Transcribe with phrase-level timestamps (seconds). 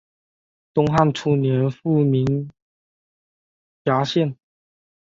[0.73, 2.25] 东汉初年复名
[3.83, 4.35] 衙县。